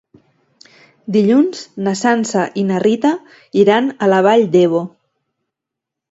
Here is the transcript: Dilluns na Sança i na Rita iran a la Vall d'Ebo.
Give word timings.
Dilluns 1.17 1.59
na 1.87 1.91
Sança 1.99 2.45
i 2.61 2.63
na 2.69 2.79
Rita 2.83 3.11
iran 3.65 3.91
a 4.05 4.09
la 4.13 4.23
Vall 4.29 4.47
d'Ebo. 4.57 4.81